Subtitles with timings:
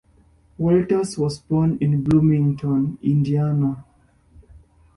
[0.57, 3.85] Walters was born in Bloomington, Indiana.